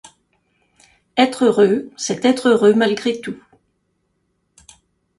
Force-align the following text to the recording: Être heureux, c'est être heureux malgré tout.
Être 1.15 1.45
heureux, 1.45 1.91
c'est 1.95 2.25
être 2.25 2.49
heureux 2.49 2.73
malgré 2.73 3.21
tout. 3.21 3.37